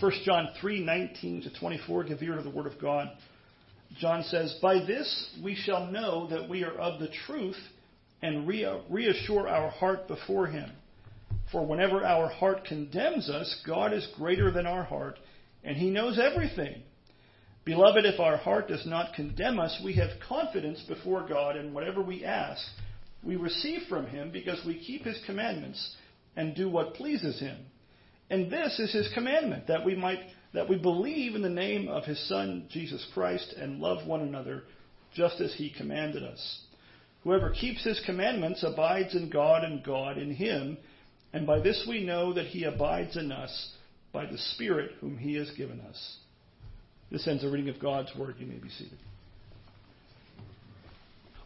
[0.00, 3.10] 1 John 3 19 to 24, give ear to the word of God.
[3.98, 7.58] John says, By this we shall know that we are of the truth
[8.22, 10.70] and reassure our heart before him.
[11.52, 15.18] For whenever our heart condemns us, God is greater than our heart,
[15.64, 16.82] and he knows everything.
[17.64, 22.02] Beloved, if our heart does not condemn us, we have confidence before God, and whatever
[22.02, 22.62] we ask,
[23.22, 25.96] we receive from him because we keep his commandments
[26.36, 27.58] and do what pleases him.
[28.30, 30.20] And this is his commandment, that we might
[30.52, 34.64] that we believe in the name of his son Jesus Christ and love one another
[35.14, 36.60] just as he commanded us.
[37.22, 40.78] Whoever keeps his commandments abides in God and God in him,
[41.32, 43.72] and by this we know that he abides in us
[44.12, 46.16] by the Spirit whom he has given us.
[47.12, 48.36] This ends a reading of God's word.
[48.38, 48.98] You may be seated.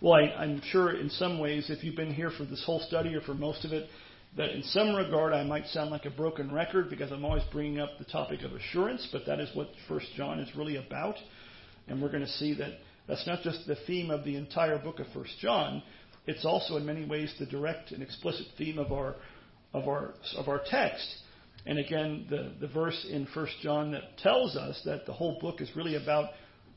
[0.01, 3.15] Well, I, am sure in some ways, if you've been here for this whole study
[3.15, 3.89] or for most of it,
[4.37, 7.79] that in some regard I might sound like a broken record because I'm always bringing
[7.79, 11.17] up the topic of assurance, but that is what First John is really about.
[11.87, 12.73] And we're going to see that
[13.07, 15.83] that's not just the theme of the entire book of First John,
[16.27, 19.17] it's also in many ways the direct and explicit theme of our
[19.73, 21.07] of our of our text.
[21.67, 25.61] And again, the, the verse in First John that tells us that the whole book
[25.61, 26.31] is really about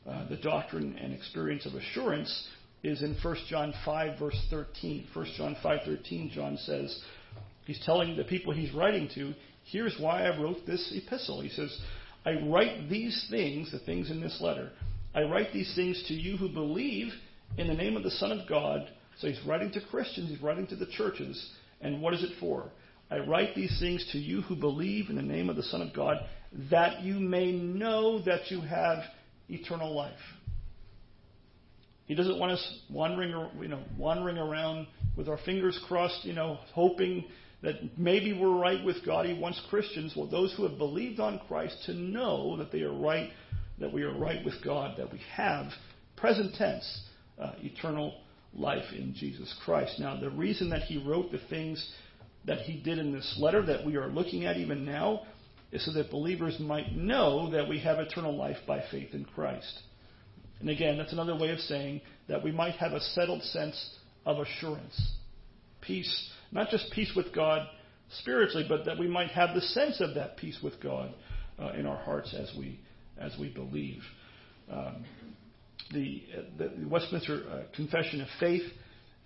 [0.08, 2.48] uh, the doctrine and experience of assurance
[2.82, 5.06] is in 1 John 5 verse 13.
[5.12, 7.02] 1 John 5:13 John says,
[7.68, 9.34] He's telling the people he's writing to,
[9.70, 11.42] here's why I wrote this epistle.
[11.42, 11.78] He says,
[12.24, 14.70] I write these things, the things in this letter,
[15.14, 17.12] I write these things to you who believe
[17.58, 18.88] in the name of the Son of God.
[19.18, 21.50] So he's writing to Christians, he's writing to the churches.
[21.82, 22.70] And what is it for?
[23.10, 25.94] I write these things to you who believe in the name of the Son of
[25.94, 26.16] God,
[26.70, 29.00] that you may know that you have
[29.50, 30.14] eternal life.
[32.06, 34.86] He doesn't want us wandering, you know, wandering around
[35.18, 37.26] with our fingers crossed, you know, hoping
[37.62, 39.26] that maybe we're right with God.
[39.26, 42.92] He wants Christians, well, those who have believed on Christ, to know that they are
[42.92, 43.30] right,
[43.78, 45.66] that we are right with God, that we have,
[46.16, 47.02] present tense,
[47.38, 48.20] uh, eternal
[48.54, 49.98] life in Jesus Christ.
[49.98, 51.84] Now, the reason that he wrote the things
[52.44, 55.22] that he did in this letter that we are looking at even now
[55.70, 59.80] is so that believers might know that we have eternal life by faith in Christ.
[60.60, 64.38] And again, that's another way of saying that we might have a settled sense of
[64.38, 65.12] assurance.
[65.80, 67.66] Peace not just peace with God
[68.20, 71.12] spiritually, but that we might have the sense of that peace with God
[71.58, 72.80] uh, in our hearts as we
[73.20, 74.02] as we believe.
[74.70, 75.04] Um,
[75.92, 76.22] the,
[76.58, 78.62] the, Westminster uh, Confession of Faith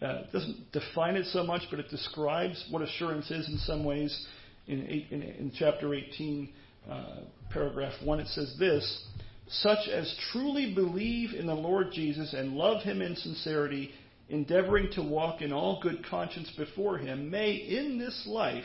[0.01, 4.27] uh, doesn't define it so much, but it describes what assurance is in some ways.
[4.67, 6.53] In, eight, in, in chapter 18,
[6.89, 7.05] uh,
[7.51, 9.05] paragraph 1, it says this
[9.49, 13.91] Such as truly believe in the Lord Jesus and love him in sincerity
[14.33, 18.65] endeavoring to walk in all good conscience before Him, may in this life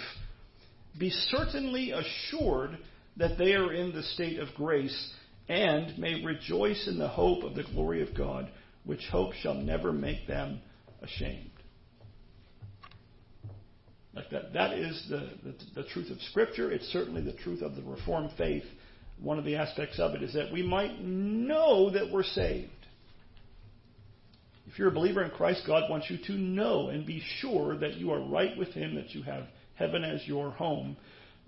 [0.97, 2.77] be certainly assured
[3.17, 5.13] that they are in the state of grace
[5.49, 8.49] and may rejoice in the hope of the glory of God,
[8.85, 10.61] which hope shall never make them
[11.01, 11.51] ashamed.
[14.13, 16.71] Like that, that is the, the, the truth of Scripture.
[16.71, 18.63] It's certainly the truth of the Reformed faith.
[19.21, 22.71] One of the aspects of it is that we might know that we're saved.
[24.67, 27.95] If you're a believer in Christ, God wants you to know and be sure that
[27.95, 29.45] you are right with Him, that you have
[29.75, 30.97] heaven as your home.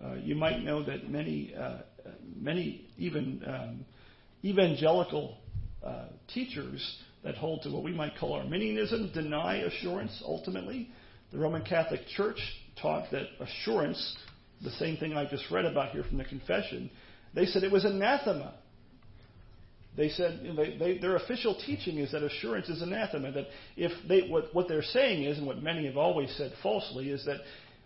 [0.03, 1.79] Uh, you might know that many, uh,
[2.35, 3.85] many even um,
[4.45, 5.37] evangelical
[5.83, 10.89] uh, teachers that hold to what we might call Arminianism deny assurance ultimately.
[11.33, 12.39] The Roman Catholic Church
[12.81, 14.17] taught that assurance,
[14.63, 16.89] the same thing I just read about here from the confession,
[17.35, 18.53] they said it was anathema
[19.97, 23.31] they said you know, they, they, their official teaching is that assurance is anathema.
[23.31, 27.09] That if they what, what they're saying is, and what many have always said falsely,
[27.09, 27.37] is that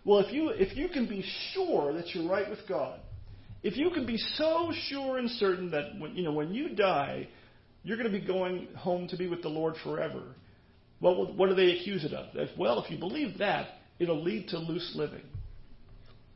[0.04, 3.00] well, if you if you can be sure that you're right with God,
[3.62, 7.28] if you can be so sure and certain that when, you know when you die,
[7.82, 10.22] you're going to be going home to be with the Lord forever.
[11.00, 12.32] Well, what do they accuse it of?
[12.34, 15.22] That, well, if you believe that, it'll lead to loose living.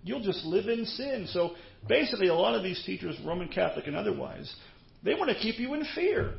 [0.02, 1.26] You'll just live in sin.
[1.30, 1.52] So
[1.88, 4.54] basically, a lot of these teachers, Roman Catholic and otherwise,
[5.02, 6.34] they want to keep you in fear.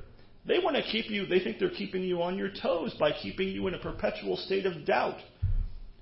[0.45, 3.50] They want to keep you, they think they're keeping you on your toes by keeping
[3.50, 5.19] you in a perpetual state of doubt.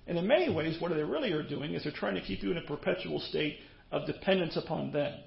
[0.06, 2.51] And in many ways, what they really are doing is they're trying to keep you
[2.51, 3.57] in a perpetual state
[3.92, 5.19] of dependence upon them.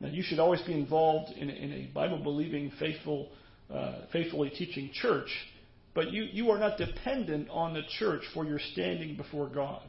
[0.00, 3.28] Now, you should always be involved in, in a Bible believing, faithful,
[3.72, 5.28] uh, faithfully teaching church,
[5.94, 9.82] but you, you are not dependent on the church for your standing before God.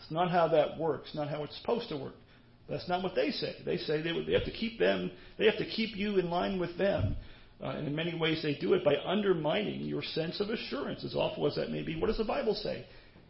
[0.00, 2.14] It's not how that works, not how it's supposed to work.
[2.72, 3.54] That's not what they say.
[3.66, 6.58] They say they, they have to keep them, they have to keep you in line
[6.58, 7.16] with them.
[7.62, 11.14] Uh, and in many ways, they do it by undermining your sense of assurance, as
[11.14, 12.00] awful as that may be.
[12.00, 12.86] What does the Bible say?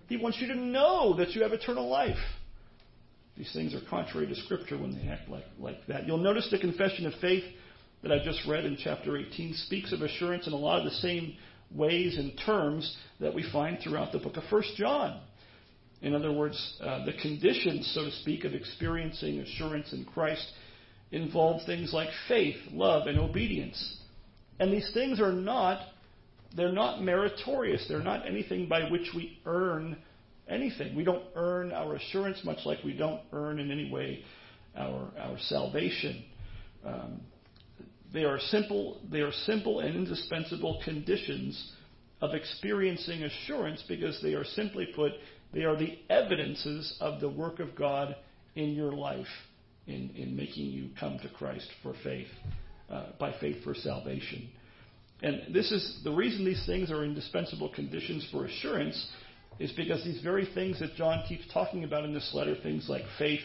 [0.09, 2.17] He wants you to know that you have eternal life.
[3.37, 6.06] These things are contrary to Scripture when they act like, like that.
[6.06, 7.44] You'll notice the confession of faith
[8.05, 10.99] that I just read in chapter 18 speaks of assurance in a lot of the
[10.99, 11.35] same
[11.75, 15.21] ways and terms that we find throughout the book of 1 John.
[16.02, 20.46] In other words, uh, the conditions, so to speak, of experiencing assurance in Christ
[21.12, 23.99] involve things like faith, love, and obedience.
[24.58, 25.81] And these things are not
[26.54, 27.87] they're not meritorious.
[27.88, 29.96] They're not anything by which we earn
[30.49, 30.94] anything.
[30.94, 34.22] We don't earn our assurance, much like we don't earn in any way
[34.76, 36.25] our our salvation.
[36.84, 37.20] Um,
[38.12, 39.00] they are simple.
[39.10, 41.72] They are simple and indispensable conditions
[42.20, 45.12] of experiencing assurance because they are simply put,
[45.52, 48.16] they are the evidences of the work of God
[48.54, 49.26] in your life
[49.87, 52.28] in, in making you come to Christ for faith,
[52.90, 54.49] uh, by faith for salvation.
[55.22, 59.08] And this is the reason these things are indispensable conditions for assurance
[59.58, 63.02] is because these very things that John keeps talking about in this letter, things like
[63.19, 63.43] faith,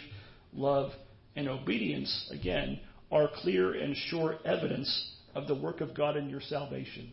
[0.53, 0.91] love,
[1.35, 2.79] and obedience, again,
[3.11, 7.11] are clear and sure evidence of the work of God in your salvation.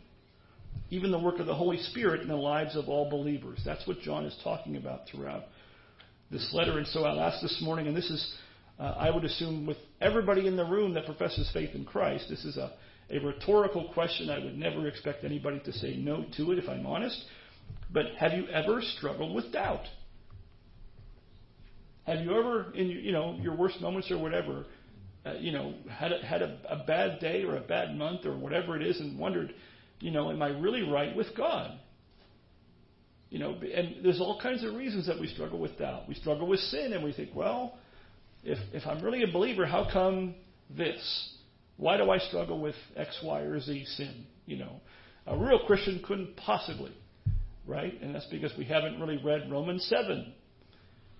[0.90, 3.60] Even the work of the Holy Spirit in the lives of all believers.
[3.64, 5.44] That's what John is talking about throughout
[6.30, 6.78] this letter.
[6.78, 8.34] And so I'll ask this morning, and this is,
[8.78, 12.44] uh, I would assume, with everybody in the room that professes faith in Christ, this
[12.44, 12.72] is a
[13.10, 14.30] a rhetorical question.
[14.30, 17.22] I would never expect anybody to say no to it, if I'm honest.
[17.92, 19.84] But have you ever struggled with doubt?
[22.06, 24.66] Have you ever, in you know your worst moments or whatever,
[25.24, 28.36] uh, you know, had a, had a, a bad day or a bad month or
[28.36, 29.54] whatever it is, and wondered,
[30.00, 31.78] you know, am I really right with God?
[33.30, 36.08] You know, and there's all kinds of reasons that we struggle with doubt.
[36.08, 37.78] We struggle with sin, and we think, well,
[38.44, 40.34] if if I'm really a believer, how come
[40.70, 41.30] this?
[41.76, 44.26] Why do I struggle with X, Y, or Z sin?
[44.46, 44.80] You know,
[45.26, 46.92] a real Christian couldn't possibly,
[47.66, 48.00] right?
[48.00, 50.32] And that's because we haven't really read Romans 7.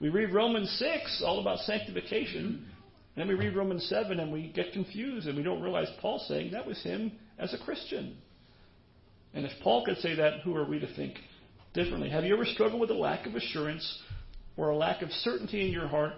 [0.01, 2.67] We read Romans 6, all about sanctification,
[3.17, 6.27] and then we read Romans 7 and we get confused and we don't realize Paul's
[6.27, 8.17] saying that was him as a Christian.
[9.35, 11.17] And if Paul could say that, who are we to think
[11.75, 12.09] differently?
[12.09, 14.03] Have you ever struggled with a lack of assurance
[14.57, 16.13] or a lack of certainty in your heart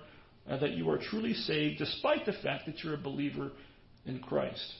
[0.48, 3.50] uh, that you are truly saved despite the fact that you're a believer
[4.04, 4.72] in Christ.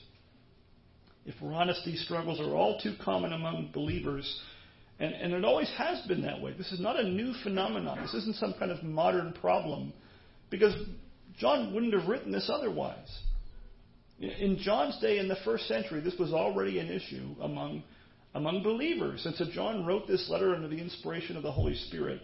[1.25, 4.41] If we're honest, these struggles are all too common among believers,
[4.99, 6.53] and, and it always has been that way.
[6.53, 7.99] This is not a new phenomenon.
[8.01, 9.91] This isn't some kind of modern problem,
[10.49, 10.73] because
[11.37, 13.09] John wouldn't have written this otherwise.
[14.19, 17.83] In John's day, in the first century, this was already an issue among,
[18.35, 19.25] among believers.
[19.25, 22.21] And so John wrote this letter under the inspiration of the Holy Spirit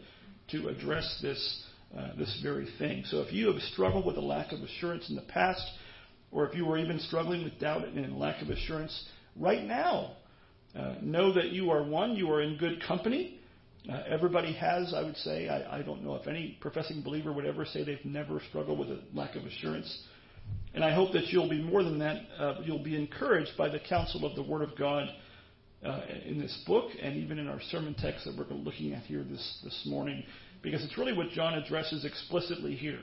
[0.52, 1.64] to address this,
[1.98, 3.04] uh, this very thing.
[3.08, 5.66] So if you have struggled with a lack of assurance in the past,
[6.32, 9.06] or if you were even struggling with doubt and lack of assurance
[9.36, 10.18] right now,
[10.76, 13.40] uh, know that you are one, you are in good company.
[13.90, 15.50] Uh, everybody has, I would say.
[15.50, 18.90] I, I don't know if any professing believer would ever say they've never struggled with
[18.90, 20.04] a lack of assurance.
[20.74, 22.22] And I hope that you'll be more than that.
[22.40, 25.08] Uh, you'll be encouraged by the counsel of the Word of God
[26.26, 29.60] in this book and even in our sermon text that we're looking at here this,
[29.64, 30.24] this morning,
[30.62, 33.00] because it's really what John addresses explicitly here.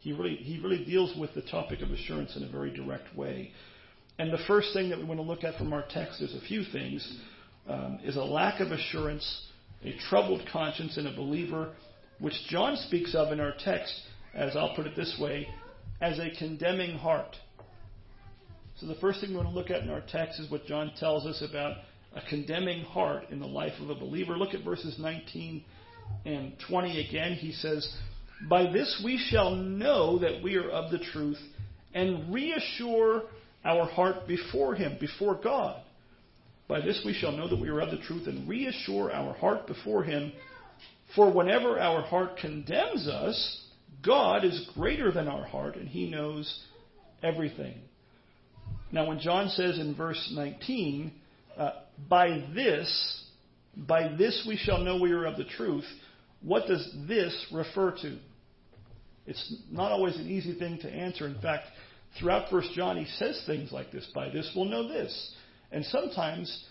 [0.00, 3.52] He really, he really deals with the topic of assurance in a very direct way.
[4.18, 6.40] And the first thing that we want to look at from our text, there's a
[6.40, 7.18] few things,
[7.68, 9.46] um, is a lack of assurance,
[9.84, 11.74] a troubled conscience in a believer,
[12.18, 13.94] which John speaks of in our text,
[14.34, 15.46] as I'll put it this way,
[16.00, 17.36] as a condemning heart.
[18.78, 20.92] So the first thing we want to look at in our text is what John
[20.98, 21.76] tells us about
[22.14, 24.36] a condemning heart in the life of a believer.
[24.36, 25.64] Look at verses 19
[26.24, 27.34] and 20 again.
[27.34, 27.96] He says,
[28.48, 31.38] by this we shall know that we are of the truth
[31.94, 33.24] and reassure
[33.64, 35.82] our heart before Him, before God.
[36.68, 39.66] By this we shall know that we are of the truth and reassure our heart
[39.66, 40.32] before Him.
[41.14, 43.64] For whenever our heart condemns us,
[44.04, 46.62] God is greater than our heart and He knows
[47.22, 47.74] everything.
[48.92, 51.12] Now, when John says in verse 19,
[51.60, 51.72] uh,
[52.08, 53.24] by this,
[53.76, 55.84] by this we shall know we are of the truth,
[56.40, 58.18] what does this refer to?
[59.26, 61.26] It's not always an easy thing to answer.
[61.26, 61.66] In fact,
[62.18, 65.34] throughout First John, he says things like this: "By this we'll know this,"
[65.70, 66.64] and sometimes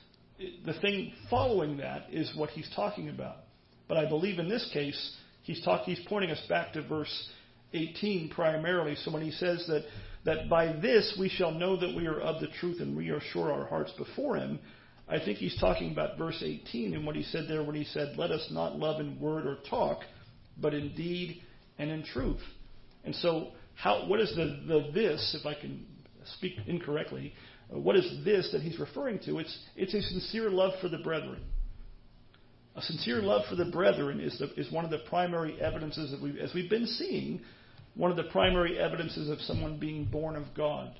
[0.65, 3.37] the thing following that is what he's talking about.
[3.87, 7.29] But I believe in this case, he's talk, he's pointing us back to verse
[7.73, 8.95] 18 primarily.
[8.95, 9.85] So when he says that
[10.25, 13.65] that by this we shall know that we are of the truth and reassure our
[13.67, 14.59] hearts before him,
[15.09, 18.15] I think he's talking about verse 18 and what he said there when he said,
[18.17, 20.01] "Let us not love in word or talk,
[20.61, 21.41] but in deed
[21.77, 22.41] and in truth.
[23.05, 25.85] And so, how, what is the, the this, if I can
[26.37, 27.33] speak incorrectly,
[27.73, 29.39] uh, what is this that he's referring to?
[29.39, 31.41] It's, it's a sincere love for the brethren.
[32.75, 36.21] A sincere love for the brethren is, the, is one of the primary evidences that
[36.21, 37.41] we, as we've been seeing,
[37.95, 40.93] one of the primary evidences of someone being born of God.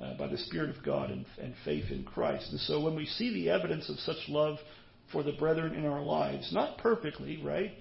[0.00, 2.50] Uh, by the Spirit of God and, and, faith in Christ.
[2.52, 4.56] And so when we see the evidence of such love
[5.12, 7.72] for the brethren in our lives, not perfectly, right,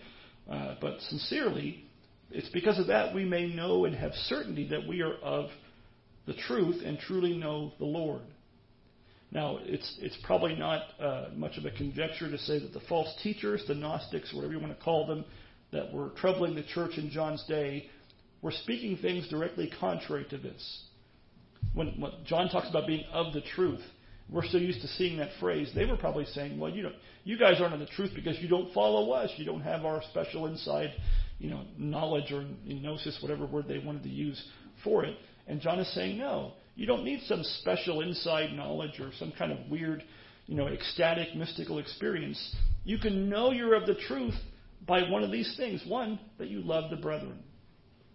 [0.52, 1.86] uh, but sincerely,
[2.30, 5.50] it's because of that we may know and have certainty that we are of
[6.28, 8.22] the truth and truly know the Lord.
[9.32, 13.14] Now, it's, it's probably not uh, much of a conjecture to say that the false
[13.24, 15.24] teachers, the Gnostics, whatever you want to call them,
[15.72, 17.88] that were troubling the church in John's day,
[18.42, 20.84] were speaking things directly contrary to this.
[21.74, 23.82] When, when John talks about being of the truth,
[24.30, 25.72] we're so used to seeing that phrase.
[25.74, 26.92] They were probably saying, "Well, you know,
[27.24, 29.32] you guys aren't of the truth because you don't follow us.
[29.38, 30.92] You don't have our special inside,
[31.40, 34.42] you know, knowledge or gnosis, whatever word they wanted to use
[34.84, 39.12] for it." And John is saying, "No, you don't need some special inside knowledge or
[39.18, 40.04] some kind of weird,
[40.46, 42.56] you know, ecstatic mystical experience.
[42.84, 44.36] You can know you're of the truth
[44.86, 45.84] by one of these things.
[45.88, 47.40] One, that you love the brethren.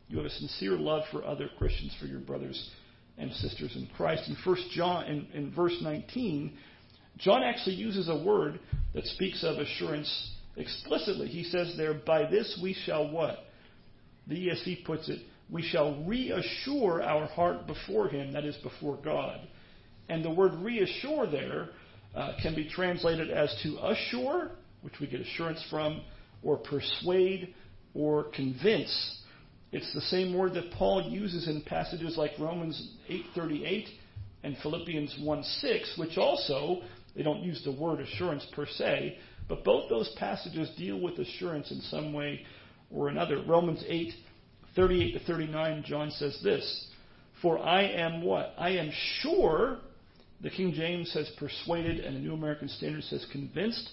[0.08, 2.70] You have a sincere love for other Christians, for your brothers
[3.18, 4.28] and sisters in Christ.
[4.28, 6.56] In First John, in, in verse 19,
[7.18, 8.58] John actually uses a word
[8.94, 11.28] that speaks of assurance explicitly.
[11.28, 13.44] He says there, "By this we shall what?"
[14.26, 19.40] The ESV puts it, "We shall reassure our heart before Him, that is, before God."
[20.08, 21.70] And the word reassure there
[22.14, 24.50] uh, can be translated as to assure,
[24.82, 26.02] which we get assurance from,
[26.42, 27.54] or persuade,
[27.94, 29.20] or convince.
[29.74, 33.88] It's the same word that Paul uses in passages like Romans 8:38
[34.44, 36.82] and Philippians 1:6, which also
[37.16, 41.72] they don't use the word assurance per se, but both those passages deal with assurance
[41.72, 42.46] in some way
[42.88, 43.42] or another.
[43.42, 46.86] Romans 8:38 to 39, John says this:
[47.42, 48.54] "For I am what?
[48.56, 49.80] I am sure."
[50.40, 53.90] The King James says persuaded, and the New American Standard says convinced.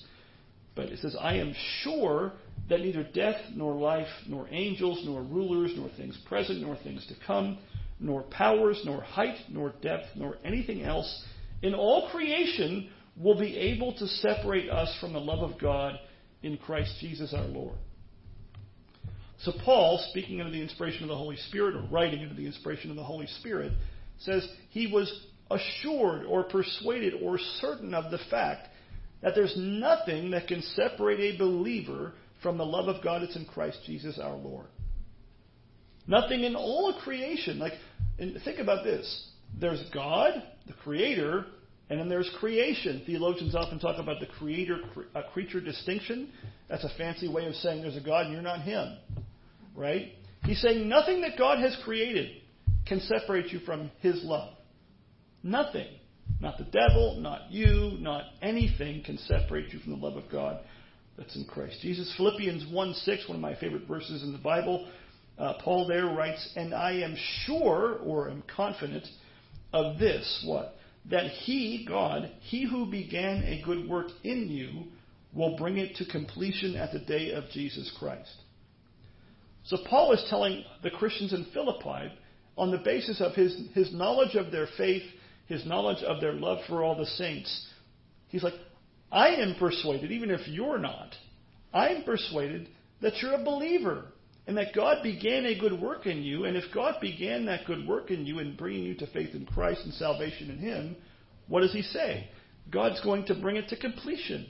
[0.75, 2.33] But it says, I am sure
[2.69, 7.15] that neither death, nor life, nor angels, nor rulers, nor things present, nor things to
[7.25, 7.57] come,
[7.99, 11.23] nor powers, nor height, nor depth, nor anything else
[11.61, 15.99] in all creation will be able to separate us from the love of God
[16.43, 17.75] in Christ Jesus our Lord.
[19.39, 22.89] So, Paul, speaking under the inspiration of the Holy Spirit, or writing under the inspiration
[22.89, 23.73] of the Holy Spirit,
[24.19, 25.11] says he was
[25.49, 28.69] assured or persuaded or certain of the fact
[29.21, 33.45] that there's nothing that can separate a believer from the love of God that's in
[33.45, 34.67] Christ Jesus our Lord.
[36.07, 37.59] Nothing in all of creation.
[37.59, 37.73] Like,
[38.17, 39.29] think about this.
[39.59, 41.45] There's God, the Creator,
[41.89, 43.03] and then there's creation.
[43.05, 44.79] Theologians often talk about the creator
[45.33, 46.29] creature distinction.
[46.69, 48.97] That's a fancy way of saying there's a God and you're not Him.
[49.75, 50.13] Right?
[50.45, 52.41] He's saying nothing that God has created
[52.87, 54.53] can separate you from His love.
[55.43, 55.87] Nothing.
[56.39, 60.61] Not the devil, not you, not anything can separate you from the love of God
[61.21, 62.13] that's in Christ Jesus.
[62.17, 64.87] Philippians 1 6, one of my favorite verses in the Bible.
[65.37, 69.07] Uh, Paul there writes, And I am sure, or am confident,
[69.73, 70.75] of this, what?
[71.09, 74.83] That he, God, he who began a good work in you,
[75.33, 78.35] will bring it to completion at the day of Jesus Christ.
[79.63, 82.11] So Paul is telling the Christians in Philippi,
[82.57, 85.03] on the basis of his, his knowledge of their faith
[85.51, 87.67] his knowledge of their love for all the saints.
[88.29, 88.53] He's like,
[89.11, 91.15] I am persuaded, even if you're not,
[91.73, 92.69] I am persuaded
[93.01, 94.05] that you're a believer
[94.47, 96.45] and that God began a good work in you.
[96.45, 99.45] And if God began that good work in you in bringing you to faith in
[99.45, 100.95] Christ and salvation in Him,
[101.47, 102.29] what does He say?
[102.69, 104.47] God's going to bring it to completion.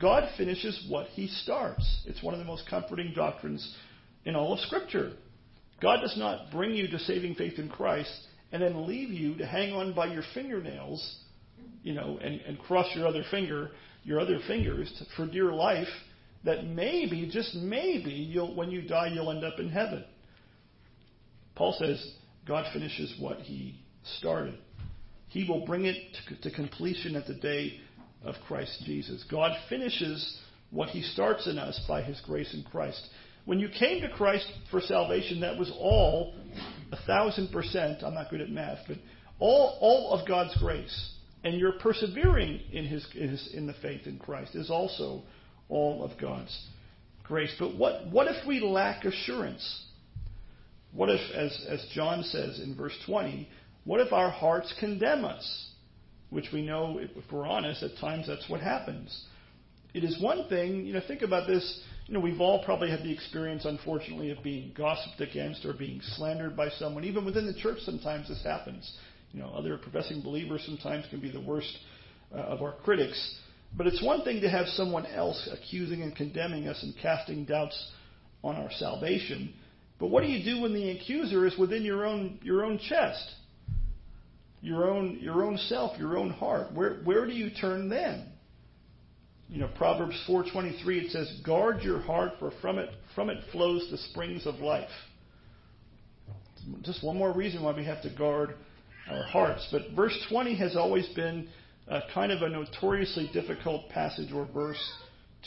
[0.00, 2.02] God finishes what He starts.
[2.06, 3.76] It's one of the most comforting doctrines
[4.24, 5.12] in all of Scripture.
[5.80, 9.46] God does not bring you to saving faith in Christ and then leave you to
[9.46, 11.18] hang on by your fingernails,
[11.82, 13.70] you know, and, and cross your other finger,
[14.04, 15.88] your other fingers to, for dear life,
[16.44, 20.04] that maybe, just maybe, you'll, when you die, you'll end up in heaven.
[21.56, 22.14] Paul says
[22.46, 23.80] God finishes what he
[24.18, 24.58] started.
[25.28, 25.96] He will bring it
[26.28, 27.80] to, to completion at the day
[28.24, 29.24] of Christ Jesus.
[29.30, 30.38] God finishes
[30.70, 33.02] what he starts in us by his grace in Christ.
[33.44, 36.34] When you came to Christ for salvation, that was all,
[36.92, 38.98] a thousand percent, I'm not good at math, but
[39.38, 41.12] all, all of God's grace.
[41.44, 45.22] And you're persevering in, his, in, his, in the faith in Christ is also
[45.68, 46.66] all of God's
[47.22, 47.54] grace.
[47.58, 49.86] But what, what if we lack assurance?
[50.92, 53.48] What if, as, as John says in verse 20,
[53.84, 55.66] what if our hearts condemn us?
[56.30, 59.24] Which we know, if we're honest, at times that's what happens.
[59.94, 63.00] It is one thing, you know, think about this you know, we've all probably had
[63.00, 67.04] the experience, unfortunately, of being gossiped against or being slandered by someone.
[67.04, 68.90] Even within the church, sometimes this happens.
[69.32, 71.76] You know, other professing believers sometimes can be the worst
[72.34, 73.36] uh, of our critics.
[73.76, 77.90] But it's one thing to have someone else accusing and condemning us and casting doubts
[78.42, 79.52] on our salvation.
[79.98, 83.34] But what do you do when the accuser is within your own your own chest?
[84.60, 86.72] Your own your own self, your own heart.
[86.72, 88.26] Where where do you turn then?
[89.48, 93.90] You know, Proverbs 4:23 it says, "Guard your heart, for from it from it flows
[93.90, 94.90] the springs of life."
[96.82, 98.54] Just one more reason why we have to guard
[99.10, 99.66] our hearts.
[99.70, 101.48] But verse 20 has always been
[102.12, 104.82] kind of a notoriously difficult passage or verse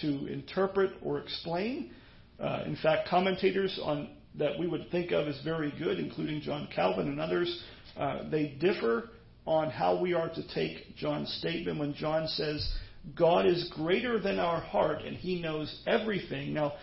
[0.02, 1.92] to interpret or explain.
[2.40, 6.68] Uh, in fact, commentators on that we would think of as very good, including John
[6.74, 7.64] Calvin and others,
[7.98, 9.10] uh, they differ
[9.46, 12.68] on how we are to take John's statement when John says,
[13.16, 16.54] God is greater than our heart and he knows everything.
[16.54, 16.74] Now,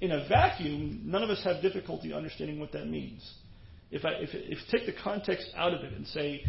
[0.00, 3.34] in a vacuum, none of us have difficulty understanding what that means.
[3.90, 6.44] If I if, if take the context out of it and say,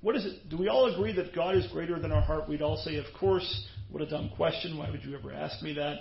[0.00, 0.48] what is it?
[0.48, 2.48] Do we all agree that God is greater than our heart?
[2.48, 3.66] We'd all say, of course.
[3.90, 4.78] What a dumb question.
[4.78, 5.98] Why would you ever ask me that?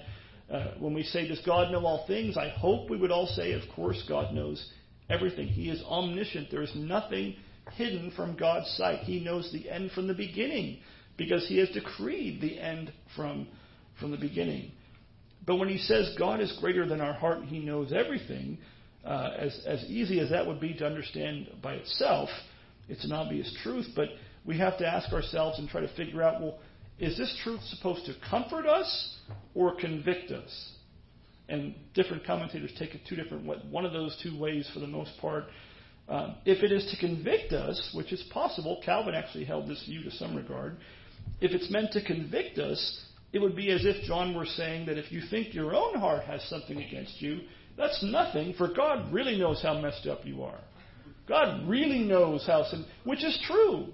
[0.50, 2.38] Uh, when we say, does God know all things?
[2.38, 4.66] I hope we would all say, of course, God knows
[5.10, 5.48] everything.
[5.48, 6.50] He is omniscient.
[6.52, 7.36] There is nothing
[7.74, 9.00] hidden from God's sight.
[9.00, 10.80] He knows the end from the beginning
[11.18, 13.48] because he has decreed the end from,
[14.00, 14.72] from the beginning.
[15.46, 18.58] But when he says God is greater than our heart and he knows everything,
[19.06, 22.30] uh, as, as easy as that would be to understand by itself,
[22.88, 24.10] it's an obvious truth, but
[24.46, 26.60] we have to ask ourselves and try to figure out well,
[27.00, 29.18] is this truth supposed to comfort us
[29.56, 30.74] or convict us?
[31.50, 35.12] And different commentators take it two different one of those two ways for the most
[35.20, 35.46] part.
[36.08, 40.04] Um, if it is to convict us, which is possible, Calvin actually held this view
[40.04, 40.78] to some regard.
[41.40, 44.98] If it's meant to convict us, it would be as if John were saying that
[44.98, 47.42] if you think your own heart has something against you,
[47.78, 50.60] that's nothing, for God really knows how messed up you are.
[51.28, 53.88] God really knows how sin, which is true.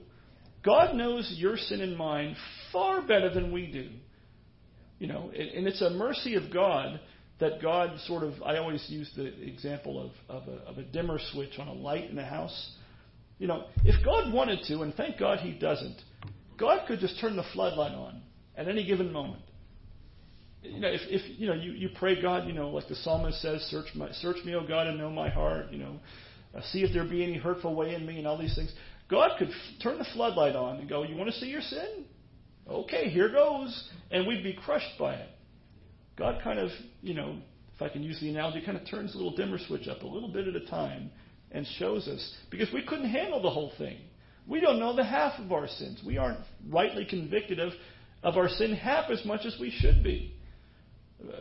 [0.64, 2.36] God knows your sin and mine
[2.72, 3.90] far better than we do.
[5.00, 7.00] You know, and it's a mercy of God
[7.40, 11.20] that God sort of, I always use the example of, of, a, of a dimmer
[11.32, 12.72] switch on a light in a house.
[13.38, 16.02] You know, if God wanted to, and thank God He doesn't,
[16.58, 18.22] God could just turn the floodlight on
[18.58, 19.44] at any given moment
[20.72, 23.42] you know, if, if you know, you, you pray God, you know, like the psalmist
[23.42, 25.72] says, search my, search me, O God, and know my heart.
[25.72, 26.00] You know,
[26.56, 28.72] uh, see if there be any hurtful way in me, and all these things.
[29.10, 32.06] God could f- turn the floodlight on and go, "You want to see your sin?
[32.70, 35.30] Okay, here goes," and we'd be crushed by it.
[36.18, 36.70] God kind of,
[37.02, 37.38] you know,
[37.76, 40.08] if I can use the analogy, kind of turns a little dimmer switch up a
[40.08, 41.12] little bit at a time
[41.52, 43.98] and shows us because we couldn't handle the whole thing.
[44.48, 46.02] We don't know the half of our sins.
[46.06, 47.74] We aren't rightly convicted of,
[48.24, 50.37] of our sin half as much as we should be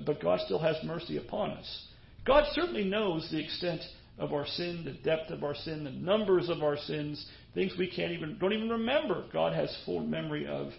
[0.04, 1.86] but God still has mercy upon us.
[2.26, 3.80] God certainly knows the extent
[4.18, 7.90] of our sin, the depth of our sin, the numbers of our sins, things we
[7.90, 9.24] can't even don't even remember.
[9.32, 10.72] God has full memory of,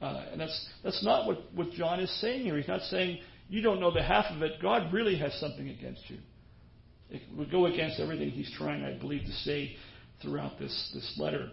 [0.00, 2.56] uh, and that's that's not what what John is saying here.
[2.56, 4.60] He's not saying you don't know the half of it.
[4.62, 6.18] God really has something against you.
[7.10, 9.76] It would go against everything he's trying, I believe, to say
[10.22, 11.50] throughout this this letter.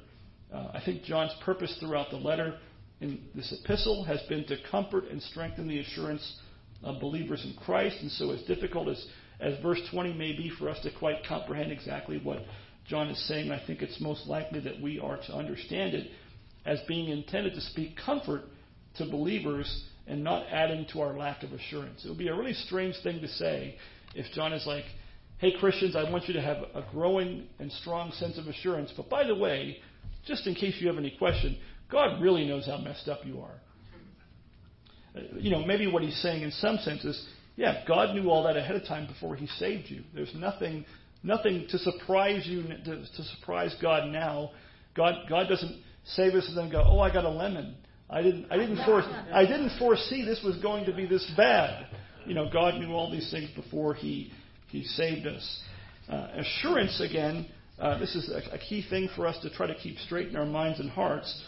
[0.54, 2.58] Uh, I think John's purpose throughout the letter
[3.02, 6.40] in this epistle has been to comfort and strengthen the assurance
[6.82, 7.98] believers in Christ.
[8.02, 9.06] And so, as difficult as,
[9.40, 12.40] as verse 20 may be for us to quite comprehend exactly what
[12.88, 16.10] John is saying, I think it's most likely that we are to understand it
[16.66, 18.42] as being intended to speak comfort
[18.98, 22.04] to believers and not adding to our lack of assurance.
[22.04, 23.76] It would be a really strange thing to say
[24.16, 24.86] if John is like,
[25.38, 28.92] hey, Christians, I want you to have a growing and strong sense of assurance.
[28.96, 29.78] But by the way,
[30.26, 31.58] just in case you have any question,
[31.92, 33.62] God really knows how messed up you are
[35.38, 37.26] you know, maybe what he's saying in some sense is,
[37.60, 40.04] yeah, God knew all that ahead of time before He saved you.
[40.16, 40.86] There's nothing,
[41.24, 44.52] nothing to surprise you, to, to surprise God now.
[44.96, 47.76] God, God doesn't save us and then go, oh, I got a lemon.
[48.10, 51.88] I didn't, I didn't, for, I didn't foresee this was going to be this bad.
[52.26, 54.32] You know, God knew all these things before He,
[54.70, 55.62] he saved us.
[56.08, 57.46] Uh, assurance, again,
[57.78, 60.38] uh, this is a, a key thing for us to try to keep straight in
[60.38, 61.44] our minds and hearts.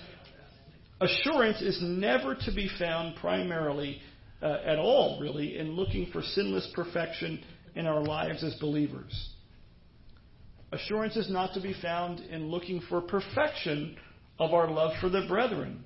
[1.02, 4.00] Assurance is never to be found primarily
[4.42, 7.44] uh, at all, really, in looking for sinless perfection
[7.76, 9.30] in our lives as believers.
[10.72, 13.98] Assurance is not to be found in looking for perfection
[14.38, 15.84] of our love for the brethren.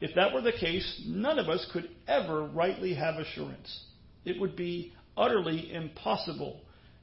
[0.00, 3.84] If that were the case, none of us could ever rightly have assurance.
[4.24, 6.60] It would be utterly impossible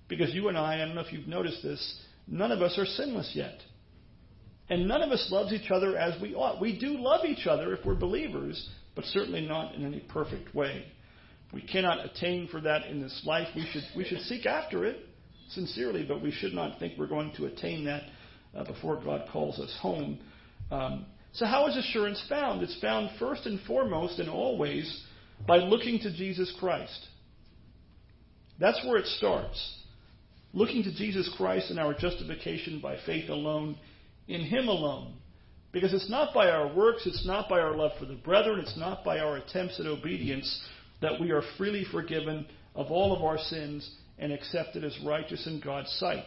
[0.08, 2.86] because you and I, I don't know if you've noticed this, none of us are
[2.86, 3.60] sinless yet.
[4.70, 6.62] And none of us loves each other as we ought.
[6.62, 10.86] We do love each other if we're believers, but certainly not in any perfect way.
[11.52, 13.48] We cannot attain for that in this life.
[13.56, 14.98] We should, we should seek after it
[15.50, 18.04] sincerely, but we should not think we're going to attain that
[18.56, 20.20] uh, before God calls us home.
[20.70, 22.62] Um, so, how is assurance found?
[22.62, 25.04] It's found first and foremost and always
[25.48, 27.08] by looking to Jesus Christ.
[28.60, 29.76] That's where it starts.
[30.54, 33.78] looking to Jesus Christ and our justification by faith alone,
[34.30, 35.16] in Him alone.
[35.72, 38.78] Because it's not by our works, it's not by our love for the brethren, it's
[38.78, 40.64] not by our attempts at obedience
[41.02, 45.60] that we are freely forgiven of all of our sins and accepted as righteous in
[45.60, 46.26] God's sight.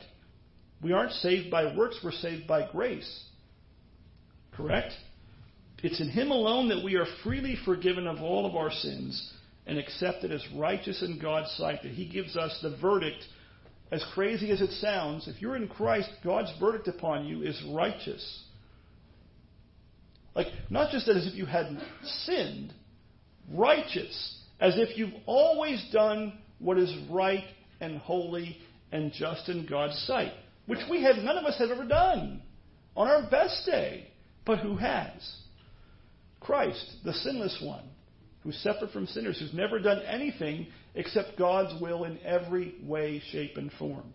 [0.82, 3.24] We aren't saved by works, we're saved by grace.
[4.52, 4.92] Correct?
[5.82, 9.32] It's in Him alone that we are freely forgiven of all of our sins
[9.66, 13.24] and accepted as righteous in God's sight, that He gives us the verdict.
[13.92, 18.42] As crazy as it sounds, if you're in Christ, God's verdict upon you is righteous.
[20.34, 21.78] Like, not just as if you hadn't
[22.24, 22.72] sinned,
[23.52, 27.44] righteous, as if you've always done what is right
[27.82, 28.56] and holy
[28.92, 30.32] and just in God's sight,
[30.64, 32.40] which we have, none of us have ever done
[32.96, 34.08] on our best day.
[34.46, 35.36] But who has?
[36.40, 37.84] Christ, the sinless one,
[38.42, 43.56] who's separate from sinners, who's never done anything except God's will in every way, shape,
[43.56, 44.12] and form.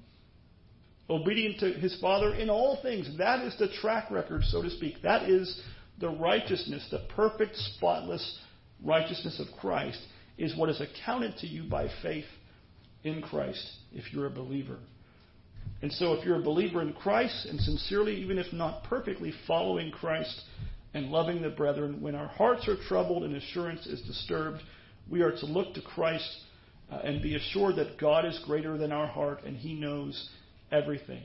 [1.10, 3.10] Obedient to his Father in all things.
[3.18, 5.02] That is the track record, so to speak.
[5.04, 5.62] That is
[6.00, 8.40] the righteousness, the perfect, spotless
[8.84, 10.00] righteousness of Christ,
[10.38, 12.26] is what is accounted to you by faith
[13.04, 14.78] in Christ if you're a believer.
[15.82, 19.92] And so, if you're a believer in Christ and sincerely, even if not perfectly, following
[19.92, 20.42] Christ
[20.94, 24.62] and loving the brethren, when our hearts are troubled and assurance is disturbed,
[25.10, 26.30] we are to look to Christ
[26.92, 30.30] uh, and be assured that God is greater than our heart and He knows
[30.72, 31.24] everything.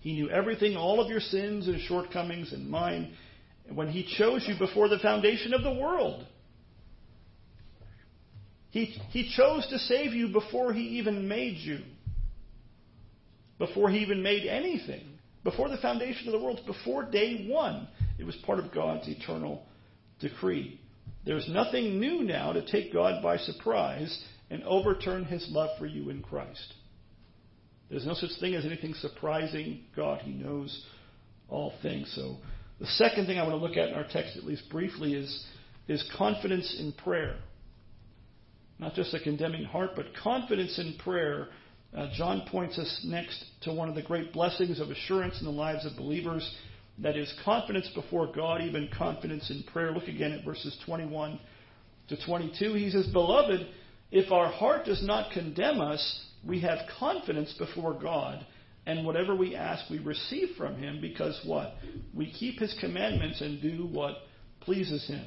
[0.00, 3.14] He knew everything, all of your sins and shortcomings and mine,
[3.72, 6.26] when He chose you before the foundation of the world.
[8.70, 11.78] He, he chose to save you before He even made you
[13.58, 17.88] before he even made anything, before the foundation of the world, before day one.
[18.18, 19.64] It was part of God's eternal
[20.20, 20.80] decree.
[21.24, 26.10] There's nothing new now to take God by surprise and overturn his love for you
[26.10, 26.74] in Christ.
[27.90, 30.20] There's no such thing as anything surprising God.
[30.22, 30.84] He knows
[31.48, 32.12] all things.
[32.14, 32.36] So
[32.80, 35.44] the second thing I want to look at in our text, at least briefly, is,
[35.88, 37.36] is confidence in prayer.
[38.78, 41.48] Not just a condemning heart, but confidence in prayer
[41.96, 45.52] uh, John points us next to one of the great blessings of assurance in the
[45.52, 46.52] lives of believers
[46.98, 49.92] that is confidence before God, even confidence in prayer.
[49.92, 51.40] Look again at verses 21
[52.08, 52.74] to 22.
[52.74, 53.66] He says, Beloved,
[54.10, 58.46] if our heart does not condemn us, we have confidence before God,
[58.86, 61.74] and whatever we ask, we receive from Him, because what?
[62.12, 64.16] We keep His commandments and do what
[64.60, 65.24] pleases Him.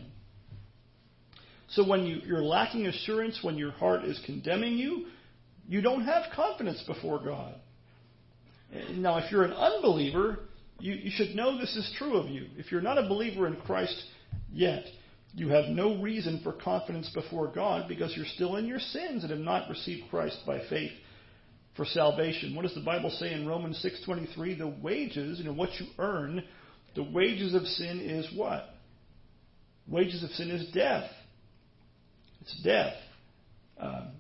[1.70, 5.08] So when you, you're lacking assurance, when your heart is condemning you,
[5.68, 7.56] you don't have confidence before God.
[8.92, 10.40] Now, if you're an unbeliever,
[10.80, 12.48] you, you should know this is true of you.
[12.58, 14.04] If you're not a believer in Christ
[14.52, 14.86] yet,
[15.34, 19.32] you have no reason for confidence before God because you're still in your sins and
[19.32, 20.92] have not received Christ by faith
[21.76, 22.56] for salvation.
[22.56, 24.56] What does the Bible say in Romans 6:23?
[24.56, 26.44] The wages, you know, what you earn,
[26.96, 28.74] the wages of sin is what?
[29.88, 31.10] Wages of sin is death.
[32.42, 32.96] It's death.
[33.80, 34.12] Um,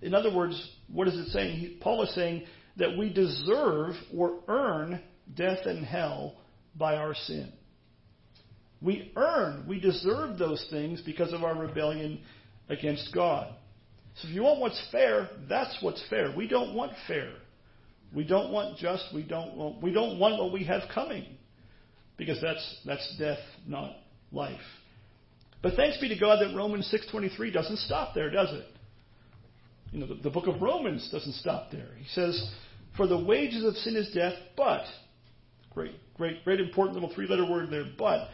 [0.00, 1.76] in other words, what is it saying?
[1.80, 2.44] Paul is saying
[2.76, 5.00] that we deserve or earn
[5.36, 6.34] death and hell
[6.76, 7.52] by our sin.
[8.80, 12.20] We earn, we deserve those things because of our rebellion
[12.68, 13.54] against God.
[14.16, 16.34] So if you want what's fair, that's what's fair.
[16.36, 17.32] We don't want fair.
[18.14, 19.04] We don't want just.
[19.14, 21.24] We don't want, we don't want what we have coming
[22.18, 23.96] because that's that's death, not
[24.32, 24.60] life.
[25.62, 28.66] But thanks be to God that Romans 6:23 doesn't stop there, does it?
[29.92, 31.90] you know, the, the book of Romans doesn't stop there.
[31.98, 32.50] He says,
[32.96, 34.84] For the wages of sin is death, but,
[35.74, 38.28] great, great, great important little three letter word there, but,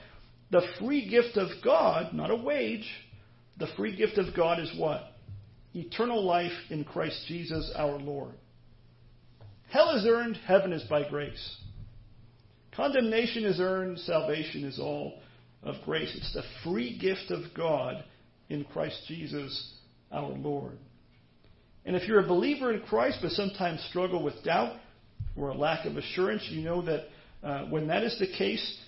[0.51, 2.89] the free gift of God, not a wage,
[3.59, 5.13] the free gift of God is what?
[5.75, 8.35] Eternal life in Christ Jesus our Lord.
[9.71, 11.57] Hell is earned, heaven is by grace.
[12.75, 15.21] Condemnation is earned, salvation is all
[15.63, 16.15] of grace.
[16.17, 18.05] It's the free gift of God
[18.49, 19.75] in Christ Jesus
[20.11, 20.79] our Lord.
[21.85, 24.77] And if you're a believer in Christ but sometimes struggle with doubt
[25.37, 27.09] or a lack of assurance, you know that
[27.43, 28.79] uh, when that is the case,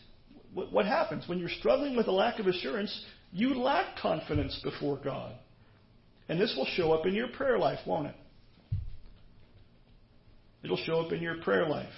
[0.53, 1.29] what, what happens?
[1.29, 5.35] When you're struggling with a lack of assurance, you lack confidence before God.
[6.29, 8.15] And this will show up in your prayer life, won't it?
[10.63, 11.89] It'll show up in your prayer life.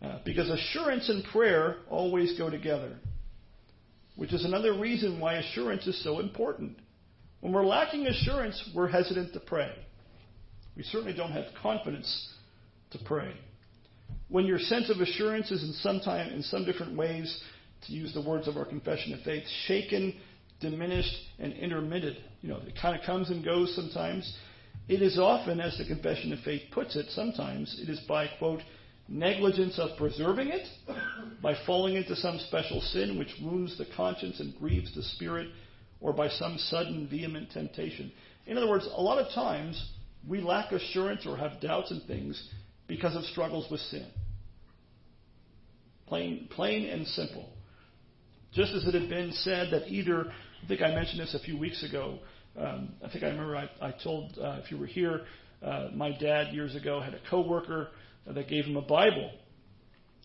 [0.00, 2.96] Uh, because assurance and prayer always go together,
[4.14, 6.78] which is another reason why assurance is so important.
[7.40, 9.72] When we're lacking assurance, we're hesitant to pray
[10.78, 12.28] we certainly don't have confidence
[12.92, 13.34] to pray.
[14.28, 17.40] When your sense of assurance is in some time, in some different ways,
[17.86, 20.14] to use the words of our confession of faith, shaken,
[20.60, 22.16] diminished, and intermitted.
[22.42, 24.36] You know, it kind of comes and goes sometimes.
[24.88, 28.60] It is often, as the Confession of Faith puts it, sometimes it is by, quote,
[29.08, 30.66] negligence of preserving it,
[31.42, 35.48] by falling into some special sin which wounds the conscience and grieves the spirit,
[36.00, 38.12] or by some sudden vehement temptation.
[38.46, 39.90] In other words, a lot of times
[40.26, 42.50] we lack assurance or have doubts in things
[42.88, 44.06] because of struggles with sin.
[46.06, 47.48] Plain, plain and simple.
[48.52, 50.24] Just as it had been said that either,
[50.64, 52.18] I think I mentioned this a few weeks ago.
[52.58, 55.20] Um, I think I remember I, I told, uh, if you were here,
[55.62, 57.88] uh, my dad years ago had a coworker
[58.26, 59.30] that gave him a Bible,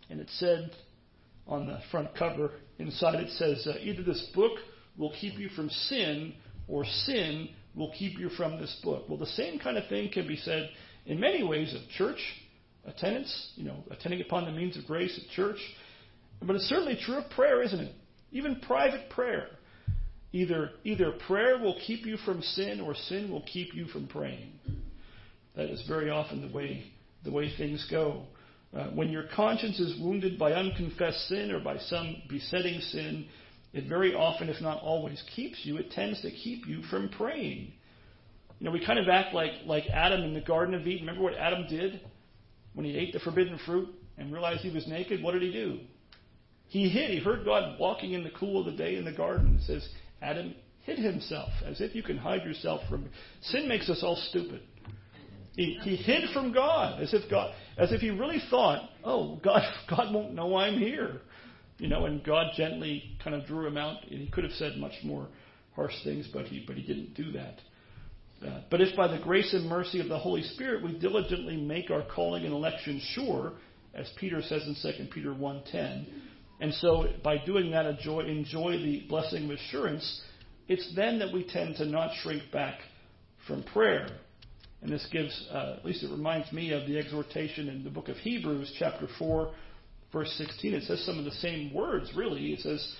[0.10, 0.72] and it said
[1.48, 4.54] on the front cover, inside it says, uh, either this book
[4.98, 6.34] will keep you from sin,
[6.68, 9.04] or sin will keep you from this book.
[9.10, 10.70] Well, the same kind of thing can be said
[11.06, 12.20] in many ways of church
[12.86, 15.58] attendance, you know, attending upon the means of grace at church.
[16.42, 17.96] But it's certainly true of prayer, isn't it?
[18.32, 19.48] Even private prayer.
[20.32, 24.52] Either, either prayer will keep you from sin or sin will keep you from praying.
[25.56, 26.86] That is very often the way,
[27.24, 28.24] the way things go.
[28.76, 33.28] Uh, when your conscience is wounded by unconfessed sin or by some besetting sin,
[33.72, 35.78] it very often, if not always, keeps you.
[35.78, 37.72] It tends to keep you from praying.
[38.60, 41.06] You know, we kind of act like, like Adam in the Garden of Eden.
[41.06, 42.02] Remember what Adam did
[42.74, 45.24] when he ate the forbidden fruit and realized he was naked?
[45.24, 45.80] What did he do?
[46.68, 47.12] He hid.
[47.12, 49.60] He heard God walking in the cool of the day in the garden.
[49.62, 49.88] It says,
[50.22, 53.10] Adam hid himself, as if you can hide yourself from.
[53.42, 54.62] Sin makes us all stupid.
[55.56, 59.62] He, he hid from God, as if God, as if he really thought, oh, God,
[59.90, 61.22] God won't know I'm here.
[61.78, 64.04] You know, and God gently kind of drew him out.
[64.10, 65.28] And he could have said much more
[65.76, 67.60] harsh things, but he, but he didn't do that.
[68.42, 71.90] Uh, but if by the grace and mercy of the Holy Spirit we diligently make
[71.90, 73.54] our calling and election sure,
[73.94, 76.06] as Peter says in 2 Peter 1.10,
[76.60, 80.22] and so by doing that enjoy, enjoy the blessing of assurance,
[80.68, 82.80] it's then that we tend to not shrink back
[83.48, 84.08] from prayer.
[84.82, 88.10] And this gives, uh, at least it reminds me of the exhortation in the book
[88.10, 89.54] of Hebrews, chapter 4,
[90.12, 92.54] verse 16, it says some of the same words, really.
[92.54, 92.96] It says,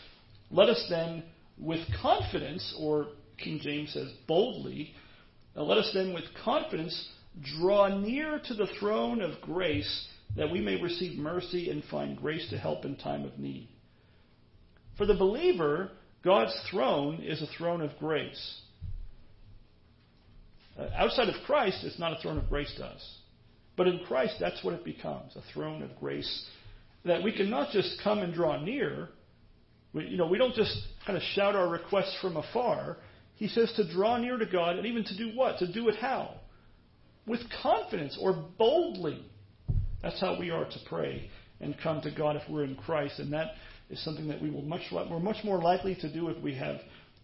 [0.50, 1.24] Let us then
[1.58, 4.94] with confidence, or King James says boldly,
[5.56, 7.10] uh, let us then with confidence
[7.60, 12.50] draw near to the throne of grace that we may receive mercy and find grace
[12.50, 13.68] to help in time of need.
[14.98, 15.92] For the believer,
[16.24, 18.62] God's throne is a throne of grace.
[20.78, 23.18] Uh, outside of Christ, it's not a throne of grace to us.
[23.76, 26.46] But in Christ, that's what it becomes a throne of grace
[27.06, 29.10] that we can not just come and draw near.
[29.94, 32.98] We, you know, we don't just kind of shout our requests from afar.
[33.36, 35.60] He says to draw near to God and even to do what?
[35.60, 36.36] To do it how?
[37.26, 39.26] With confidence or boldly.
[40.02, 43.20] That's how we are to pray and come to God if we're in Christ.
[43.20, 43.52] And that
[43.90, 46.78] is something that we will much, we're much more likely to do if we have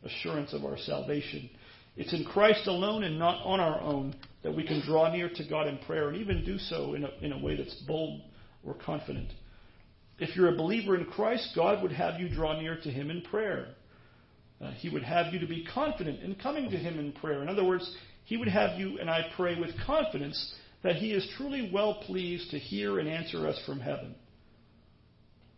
[0.03, 1.49] assurance of our salvation.
[1.95, 5.49] It's in Christ alone and not on our own that we can draw near to
[5.49, 8.21] God in prayer and even do so in a, in a way that's bold
[8.65, 9.29] or confident.
[10.17, 13.21] If you're a believer in Christ, God would have you draw near to Him in
[13.21, 13.67] prayer.
[14.61, 17.41] Uh, he would have you to be confident in coming to Him in prayer.
[17.41, 17.89] In other words,
[18.25, 22.51] He would have you and I pray with confidence that He is truly well pleased
[22.51, 24.15] to hear and answer us from heaven.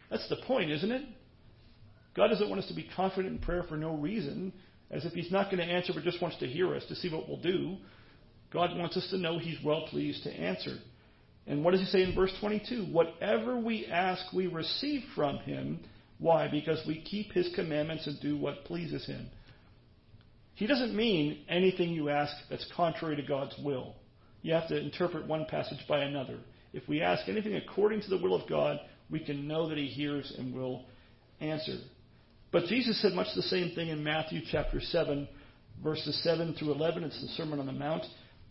[0.10, 1.06] That's the point, isn't it?
[2.16, 4.54] God doesn't want us to be confident in prayer for no reason,
[4.92, 7.10] as if He's not going to answer but just wants to hear us to see
[7.12, 7.78] what we'll do.
[8.54, 10.78] God wants us to know He's well pleased to answer.
[11.48, 12.86] And what does he say in verse 22?
[12.86, 15.80] Whatever we ask, we receive from him.
[16.22, 16.48] Why?
[16.48, 19.28] Because we keep his commandments and do what pleases him.
[20.54, 23.96] He doesn't mean anything you ask that's contrary to God's will.
[24.44, 26.38] You have to interpret one passage by another.
[26.74, 28.80] If we ask anything according to the will of God,
[29.10, 30.86] we can know that he hears and will
[31.40, 31.80] answer.
[32.52, 35.28] But Jesus said much the same thing in Matthew chapter 7,
[35.84, 37.04] verses 7 through 11.
[37.04, 38.06] It's the Sermon on the Mount.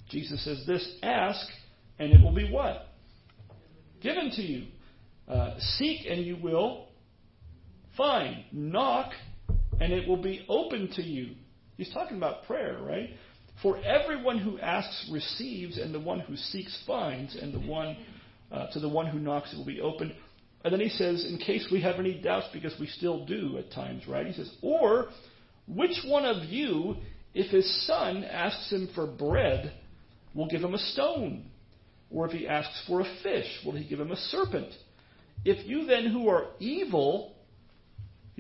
[0.09, 1.47] Jesus says this Ask
[2.01, 2.89] and it will be what?
[4.03, 4.67] Given to you.
[5.29, 6.89] Uh, seek, and you will
[8.01, 8.45] find.
[8.51, 9.13] Knock,
[9.79, 11.35] and it will be open to you.
[11.77, 13.11] He's talking about prayer, right?
[13.61, 17.99] For everyone who asks receives, and the one who seeks finds, and the one
[18.51, 20.15] uh, to the one who knocks it will be open.
[20.65, 23.71] And then he says, in case we have any doubts, because we still do at
[23.71, 24.27] times, right?
[24.27, 25.09] He says, or
[25.69, 26.97] which one of you,
[27.35, 29.75] if his son asks him for bread,
[30.35, 31.51] will give him a stone?
[32.11, 34.73] Or if he asks for a fish, will he give him a serpent?
[35.45, 37.35] If you then who are evil,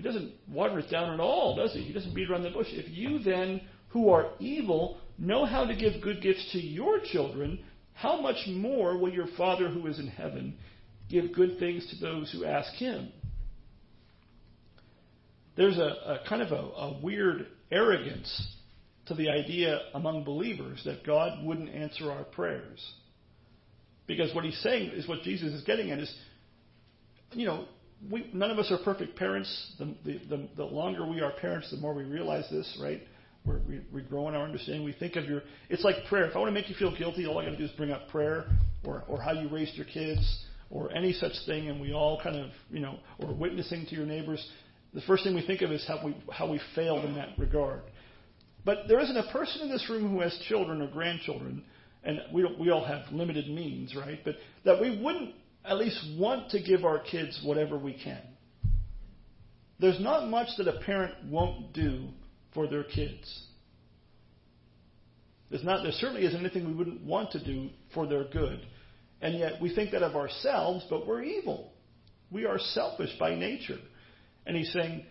[0.00, 1.82] he doesn't water it down at all, does he?
[1.82, 2.68] He doesn't beat around the bush.
[2.70, 3.60] If you then
[3.90, 8.96] who are evil know how to give good gifts to your children, how much more
[8.96, 10.56] will your Father who is in heaven
[11.10, 13.12] give good things to those who ask him?
[15.56, 18.56] There's a, a kind of a, a weird arrogance
[19.06, 22.82] to the idea among believers that God wouldn't answer our prayers.
[24.06, 26.14] Because what he's saying is what Jesus is getting at is,
[27.32, 27.66] you know,
[28.08, 29.72] we, none of us are perfect parents.
[29.78, 33.02] The, the, the, the longer we are parents, the more we realize this, right?
[33.44, 34.84] We're, we, we grow in our understanding.
[34.84, 35.42] We think of your.
[35.68, 36.24] It's like prayer.
[36.26, 37.90] If I want to make you feel guilty, all I got to do is bring
[37.90, 38.46] up prayer,
[38.84, 42.36] or or how you raised your kids, or any such thing, and we all kind
[42.36, 44.46] of, you know, or witnessing to your neighbors.
[44.92, 47.80] The first thing we think of is how we how we failed in that regard.
[48.64, 51.64] But there isn't a person in this room who has children or grandchildren,
[52.04, 54.20] and we we all have limited means, right?
[54.22, 58.22] But that we wouldn't at least want to give our kids whatever we can.
[59.78, 62.08] There's not much that a parent won't do
[62.54, 63.46] for their kids.
[65.50, 68.60] There's not, there certainly isn't anything we wouldn't want to do for their good.
[69.20, 71.72] And yet we think that of ourselves, but we're evil.
[72.30, 73.78] We are selfish by nature.
[74.46, 75.04] And he's saying,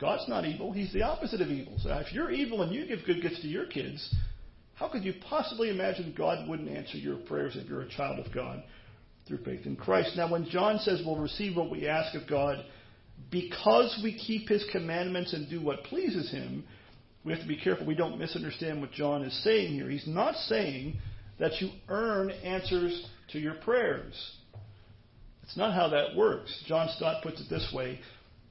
[0.00, 0.72] God's not evil.
[0.72, 1.74] He's the opposite of evil.
[1.78, 4.14] So if you're evil and you give good gifts to your kids,
[4.74, 8.32] how could you possibly imagine God wouldn't answer your prayers if you're a child of
[8.34, 8.62] God
[9.26, 10.16] through faith in Christ?
[10.16, 12.64] Now, when John says we'll receive what we ask of God
[13.30, 16.64] because we keep his commandments and do what pleases him,
[17.24, 19.88] we have to be careful we don't misunderstand what John is saying here.
[19.88, 20.96] He's not saying
[21.38, 24.14] that you earn answers to your prayers.
[25.42, 26.62] It's not how that works.
[26.66, 28.00] John Stott puts it this way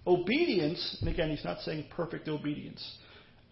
[0.06, 2.98] Obedience, and again, he's not saying perfect obedience,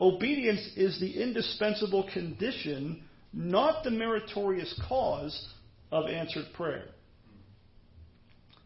[0.02, 3.04] obedience is the indispensable condition,
[3.34, 5.48] not the meritorious cause
[5.92, 6.86] of answered prayer.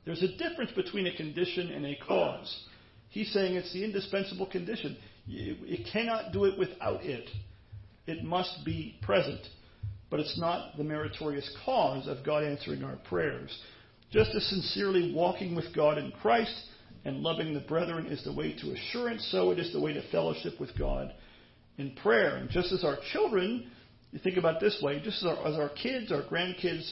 [0.06, 2.64] There's a difference between a condition and a cause.
[3.10, 4.98] He's saying it's the indispensable condition.
[5.28, 7.30] It cannot do it without it.
[8.06, 9.42] It must be present.
[10.10, 13.58] But it's not the meritorious cause of God answering our prayers.
[14.12, 16.54] Just as sincerely walking with God in Christ
[17.06, 20.08] and loving the brethren is the way to assurance, so it is the way to
[20.12, 21.14] fellowship with God
[21.78, 22.36] in prayer.
[22.36, 23.72] And just as our children,
[24.12, 26.92] you think about this way, just as our, as our kids, our grandkids,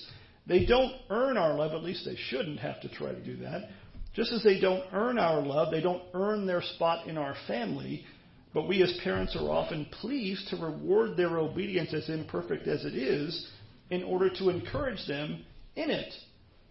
[0.51, 3.69] they don't earn our love, at least they shouldn't have to try to do that.
[4.13, 8.03] Just as they don't earn our love, they don't earn their spot in our family,
[8.53, 12.95] but we as parents are often pleased to reward their obedience, as imperfect as it
[12.95, 13.49] is,
[13.91, 15.45] in order to encourage them
[15.77, 16.13] in it.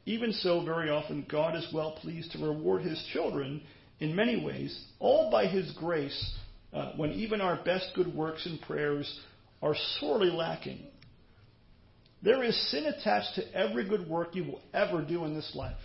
[0.05, 3.63] Even so, very often, God is well pleased to reward his children
[3.99, 6.35] in many ways, all by his grace,
[6.75, 9.21] uh, when even our best good works and prayers
[9.63, 10.81] are sorely lacking.
[12.23, 15.77] There is sin attached to every good work you will ever do in this life.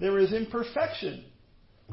[0.00, 1.24] There is imperfection,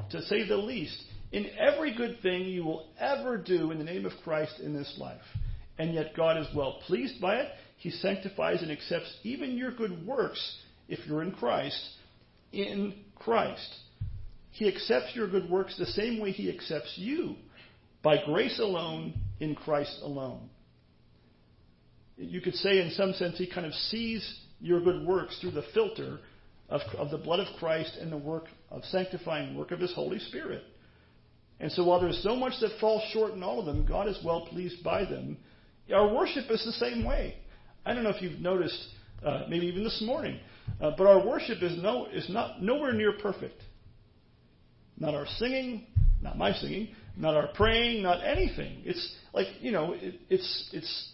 [0.09, 4.05] to say the least, in every good thing you will ever do in the name
[4.05, 5.21] of Christ in this life.
[5.77, 7.49] And yet God is well pleased by it.
[7.77, 11.79] He sanctifies and accepts even your good works if you're in Christ,
[12.51, 13.75] in Christ.
[14.49, 17.35] He accepts your good works the same way He accepts you,
[18.01, 20.49] by grace alone, in Christ alone
[22.19, 25.63] you could say, in some sense, he kind of sees your good works through the
[25.73, 26.19] filter
[26.67, 30.19] of, of the blood of Christ and the work of sanctifying work of his Holy
[30.19, 30.63] Spirit.
[31.59, 34.19] And so while there's so much that falls short in all of them, God is
[34.23, 35.37] well pleased by them.
[35.93, 37.35] Our worship is the same way.
[37.85, 38.87] I don't know if you've noticed,
[39.25, 40.39] uh, maybe even this morning,
[40.81, 43.61] uh, but our worship is no is not nowhere near perfect.
[44.97, 45.87] Not our singing,
[46.21, 48.81] not my singing, not our praying, not anything.
[48.85, 51.11] It's like you know, it, it's it's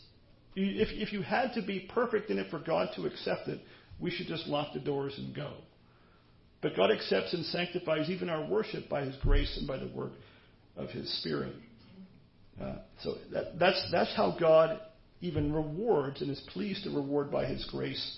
[0.55, 3.59] if, if you had to be perfect in it for God to accept it,
[3.99, 5.53] we should just lock the doors and go.
[6.61, 10.13] But God accepts and sanctifies even our worship by His grace and by the work
[10.75, 11.53] of His Spirit.
[12.61, 14.79] Uh, so that, that's, that's how God
[15.21, 18.17] even rewards and is pleased to reward by His grace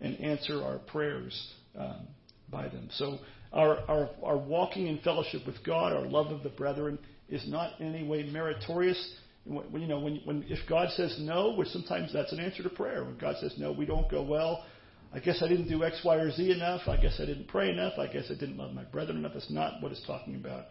[0.00, 2.06] and answer our prayers um,
[2.50, 2.88] by them.
[2.92, 3.18] So
[3.52, 6.98] our, our, our walking in fellowship with God, our love of the brethren,
[7.28, 9.14] is not in any way meritorious.
[9.48, 12.68] When, you know, when, when if God says no, which sometimes that's an answer to
[12.68, 13.04] prayer.
[13.04, 14.64] When God says no, we don't go well.
[15.12, 16.82] I guess I didn't do X, Y, or Z enough.
[16.86, 17.94] I guess I didn't pray enough.
[17.98, 19.32] I guess I didn't love my brethren enough.
[19.32, 20.66] That's not what it's talking about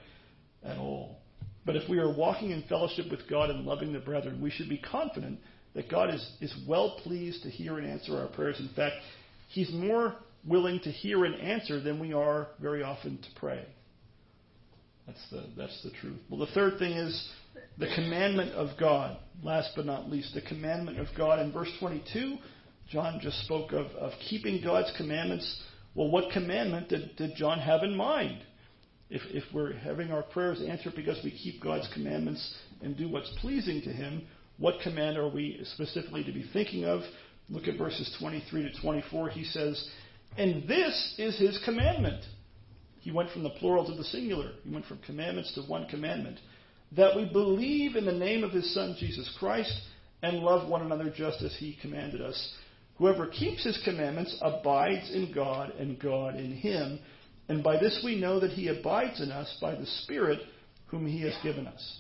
[0.64, 1.18] at all.
[1.66, 4.70] But if we are walking in fellowship with God and loving the brethren, we should
[4.70, 5.40] be confident
[5.74, 8.60] that God is, is well pleased to hear and answer our prayers.
[8.60, 8.96] In fact,
[9.50, 13.66] He's more willing to hear and answer than we are very often to pray.
[15.08, 16.20] That's the, that's the truth.
[16.30, 17.30] Well, the third thing is
[17.78, 19.18] the commandment of God.
[19.44, 21.40] Last but not least, the commandment of God.
[21.40, 22.38] In verse 22,
[22.90, 25.62] John just spoke of, of keeping God's commandments.
[25.94, 28.42] Well, what commandment did, did John have in mind?
[29.10, 33.32] If, if we're having our prayers answered because we keep God's commandments and do what's
[33.40, 34.24] pleasing to Him,
[34.58, 37.02] what command are we specifically to be thinking of?
[37.50, 39.30] Look at verses 23 to 24.
[39.30, 39.90] He says,
[40.38, 42.26] And this is His commandment.
[43.00, 44.52] He went from the plural to the singular.
[44.64, 46.40] He went from commandments to one commandment
[46.96, 49.74] that we believe in the name of his Son, Jesus Christ,
[50.22, 52.54] and love one another just as he commanded us.
[52.98, 57.00] Whoever keeps his commandments abides in God, and God in him.
[57.50, 60.40] And by this we know that he abides in us by the Spirit
[60.88, 62.00] whom he has given us.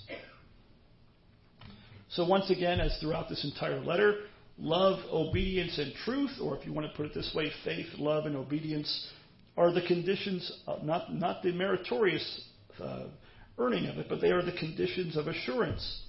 [2.10, 4.22] So, once again, as throughout this entire letter,
[4.58, 8.26] love, obedience, and truth, or if you want to put it this way, faith, love,
[8.26, 9.10] and obedience
[9.58, 12.46] are the conditions, of, not, not the meritorious
[12.82, 13.06] uh,
[13.58, 16.04] earning of it, but they are the conditions of assurance.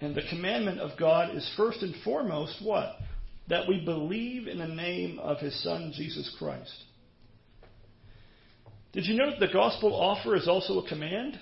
[0.00, 2.96] And the commandment of God is first and foremost what?
[3.48, 6.74] That we believe in the name of His Son, Jesus Christ.
[8.92, 11.38] Did you note that the gospel offer is also a command?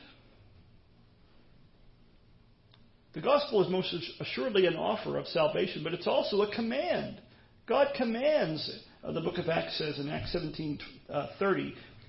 [3.15, 7.21] The gospel is most assuredly an offer of salvation, but it's also a command.
[7.67, 8.71] God commands,
[9.03, 11.27] uh, the book of Acts says in Acts 17:30, uh,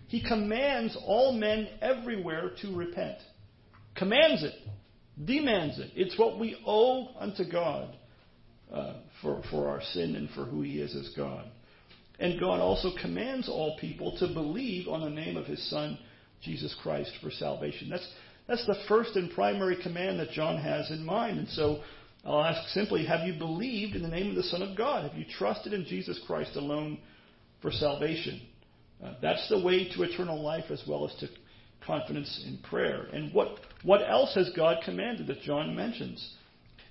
[0.08, 3.18] He commands all men everywhere to repent.
[3.96, 4.54] Commands it,
[5.26, 5.92] demands it.
[5.96, 7.96] It's what we owe unto God
[8.72, 11.46] uh, for, for our sin and for who He is as God.
[12.20, 16.00] And God also commands all people to believe on the name of His Son,
[16.42, 17.90] Jesus Christ, for salvation.
[17.90, 18.08] That's,
[18.48, 21.38] that's the first and primary command that John has in mind.
[21.38, 21.82] And so
[22.24, 25.10] I'll ask simply Have you believed in the name of the Son of God?
[25.10, 27.00] Have you trusted in Jesus Christ alone
[27.62, 28.42] for salvation?
[29.04, 31.28] Uh, that's the way to eternal life as well as to
[31.86, 33.08] confidence in prayer.
[33.14, 36.36] And what, what else has God commanded that John mentions?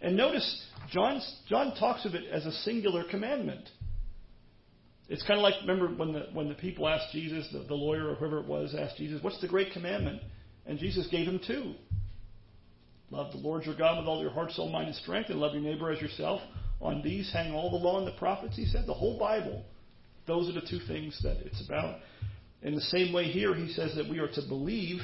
[0.01, 3.69] And notice, John's, John talks of it as a singular commandment.
[5.09, 8.11] It's kind of like, remember when the, when the people asked Jesus, the, the lawyer
[8.11, 10.21] or whoever it was asked Jesus, What's the great commandment?
[10.67, 11.75] And Jesus gave him two.
[13.11, 15.55] Love the Lord your God with all your heart, soul, mind, and strength, and love
[15.55, 16.41] your neighbor as yourself.
[16.81, 18.85] On these hang all the law and the prophets, he said.
[18.87, 19.65] The whole Bible.
[20.27, 21.99] Those are the two things that it's about.
[22.63, 25.01] In the same way, here he says that we are to believe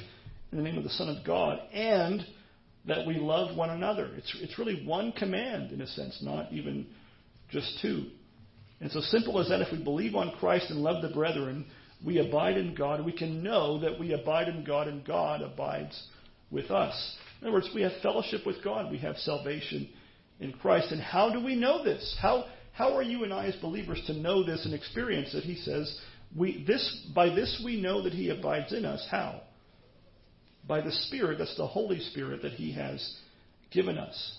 [0.50, 2.24] in the name of the Son of God and
[2.86, 4.10] that we love one another.
[4.16, 6.86] It's, it's really one command, in a sense, not even
[7.50, 8.06] just two.
[8.80, 11.66] And so simple as that, if we believe on Christ and love the brethren,
[12.04, 13.04] we abide in God.
[13.04, 16.02] We can know that we abide in God and God abides
[16.50, 17.16] with us.
[17.40, 18.90] In other words, we have fellowship with God.
[18.90, 19.88] We have salvation
[20.40, 20.90] in Christ.
[20.90, 22.16] And how do we know this?
[22.20, 25.44] How, how are you and I as believers to know this and experience it?
[25.44, 25.98] He says,
[26.34, 29.06] we, this, by this we know that He abides in us.
[29.10, 29.42] How?
[30.66, 33.16] By the Spirit, that's the Holy Spirit that He has
[33.70, 34.38] given us.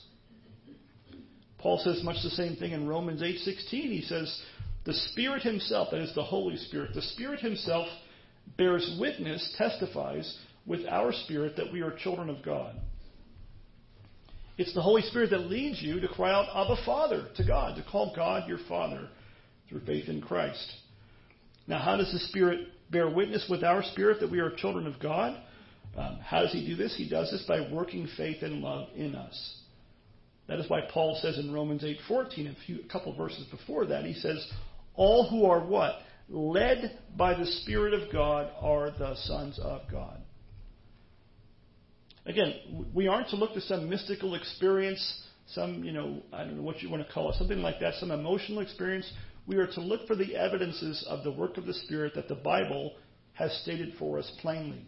[1.59, 3.69] Paul says much the same thing in Romans 8:16.
[3.69, 4.41] He says,
[4.84, 7.88] "The Spirit himself, that is the Holy Spirit, the Spirit himself
[8.57, 12.75] bears witness, testifies with our spirit that we are children of God."
[14.58, 17.84] It's the Holy Spirit that leads you to cry out, Abba, Father, to God, to
[17.84, 19.10] call God your Father
[19.68, 20.74] through faith in Christ.
[21.68, 24.99] Now, how does the Spirit bear witness with our spirit that we are children of
[24.99, 25.41] God?
[25.97, 26.95] Um, how does He do this?
[26.95, 29.58] He does this by working faith and love in us.
[30.47, 34.06] That is why Paul says in Romans 8:14, a, few, a couple verses before that,
[34.06, 34.45] he says,
[34.93, 40.22] "All who are what led by the Spirit of God are the sons of God."
[42.26, 46.63] Again, we aren't to look to some mystical experience, some, you know, I don't know
[46.63, 49.11] what you want to call it, something like that, some emotional experience.
[49.45, 52.36] We are to look for the evidences of the work of the Spirit that the
[52.36, 52.93] Bible
[53.34, 54.86] has stated for us plainly.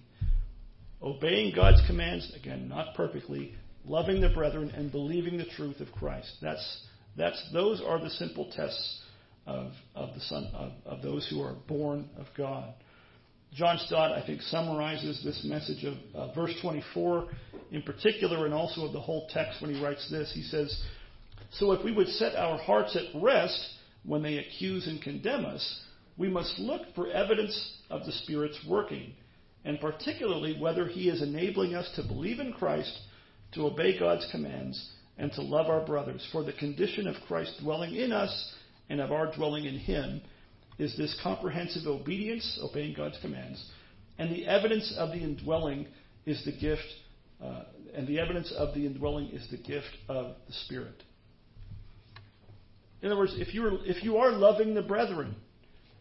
[1.01, 6.31] Obeying God's commands, again, not perfectly, loving the brethren, and believing the truth of Christ.
[6.41, 6.86] That's,
[7.17, 9.01] that's, those are the simple tests
[9.45, 12.73] of, of, the son, of, of those who are born of God.
[13.53, 17.29] John Stott, I think, summarizes this message of uh, verse 24
[17.71, 20.31] in particular and also of the whole text when he writes this.
[20.33, 20.83] He says,
[21.51, 23.59] So if we would set our hearts at rest
[24.03, 25.81] when they accuse and condemn us,
[26.17, 29.13] we must look for evidence of the Spirit's working,
[29.63, 32.97] and particularly whether He is enabling us to believe in Christ
[33.53, 36.27] to obey God's commands, and to love our brothers.
[36.31, 38.53] For the condition of Christ dwelling in us
[38.89, 40.21] and of our dwelling in Him
[40.78, 43.63] is this comprehensive obedience, obeying God's commands,
[44.17, 45.88] and the evidence of the indwelling
[46.26, 46.84] is the gift,
[47.43, 47.63] uh,
[47.93, 51.03] and the evidence of the indwelling is the gift of the Spirit.
[53.01, 55.36] In other words, if you are, if you are loving the brethren,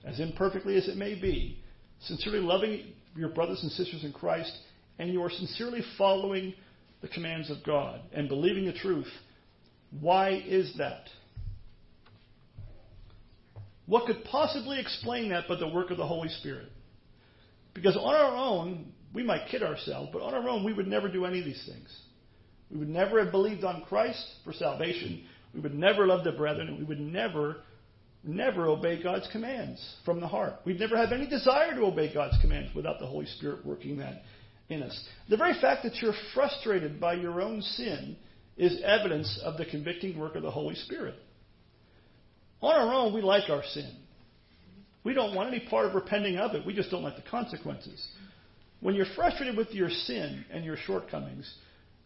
[0.04, 1.58] as imperfectly as it may be,
[2.00, 4.52] sincerely loving your brothers and sisters in Christ,
[4.98, 6.54] and you are sincerely following
[7.02, 9.10] the commands of God and believing the truth.
[10.00, 11.08] Why is that?
[13.86, 16.70] What could possibly explain that but the work of the Holy Spirit?
[17.74, 21.08] Because on our own, we might kid ourselves, but on our own, we would never
[21.08, 21.88] do any of these things.
[22.70, 25.24] We would never have believed on Christ for salvation.
[25.52, 27.58] We would never love the brethren, and we would never,
[28.22, 30.54] never obey God's commands from the heart.
[30.64, 34.22] We'd never have any desire to obey God's commands without the Holy Spirit working that
[34.68, 35.04] in us.
[35.28, 38.16] The very fact that you're frustrated by your own sin
[38.56, 41.16] is evidence of the convicting work of the Holy Spirit.
[42.64, 43.94] On our own, we like our sin.
[45.04, 46.64] We don't want any part of repenting of it.
[46.64, 48.08] We just don't like the consequences.
[48.80, 51.52] When you're frustrated with your sin and your shortcomings,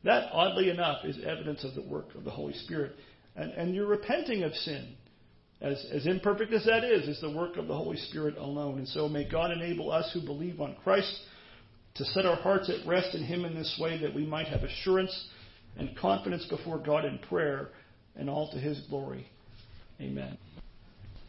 [0.02, 2.96] that, oddly enough, is evidence of the work of the Holy Spirit.
[3.36, 4.96] And, and you're repenting of sin.
[5.60, 8.78] As, as imperfect as that is, is the work of the Holy Spirit alone.
[8.78, 11.20] And so may God enable us who believe on Christ
[11.94, 14.64] to set our hearts at rest in Him in this way that we might have
[14.64, 15.28] assurance
[15.76, 17.68] and confidence before God in prayer
[18.16, 19.28] and all to His glory.
[20.00, 20.36] Amen.